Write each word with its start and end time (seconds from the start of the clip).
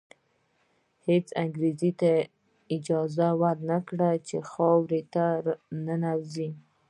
هېڅ 1.07 1.27
انګریز 1.43 1.81
ته 1.99 2.11
اجازه 2.75 3.29
ور 3.41 3.57
نه 3.69 3.77
کړي 3.87 4.13
چې 4.27 4.35
خاورې 4.51 5.01
ته 5.13 5.25
ننوځي. 5.85 6.49